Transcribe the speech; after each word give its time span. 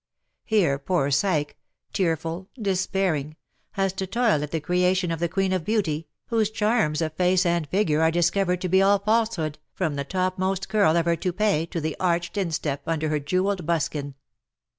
Here 0.45 0.79
poor 0.79 1.11
Psyche— 1.11 1.53
tearful, 1.93 2.49
despairing— 2.59 3.35
has 3.73 3.93
to 3.93 4.07
toil 4.07 4.41
at 4.41 4.49
the 4.49 4.59
creation 4.59 5.11
of 5.11 5.19
the 5.19 5.29
Queen 5.29 5.53
of 5.53 5.63
Beauty, 5.63 6.07
whose 6.29 6.49
charms 6.49 7.03
of 7.03 7.13
face 7.13 7.45
and 7.45 7.67
figure 7.69 7.99
VOL. 7.99 8.05
1. 8.05 8.11
Q 8.11 8.11
22(3 8.13 8.13
CUPID 8.15 8.15
AND 8.15 8.15
PSYCHE. 8.15 8.17
are 8.17 8.19
discovered 8.49 8.61
to 8.61 8.69
be 8.69 8.81
all 8.81 8.97
falsehood, 8.97 9.59
from 9.75 9.95
the 9.97 10.03
topmost 10.03 10.69
curl 10.69 10.97
of 10.97 11.05
her 11.05 11.15
toupet 11.15 11.69
to 11.69 11.79
the 11.79 11.95
arched 11.99 12.35
instep 12.35 12.81
under 12.87 13.09
her 13.09 13.19
j 13.19 13.37
e 13.37 13.39
welled 13.41 13.63
buskin 13.63 14.15